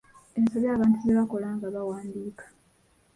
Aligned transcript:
Ensobi 0.39 0.67
abantu 0.69 0.97
ze 1.03 1.13
bakola 1.17 1.47
nga 1.55 1.67
bawandiika. 1.75 2.45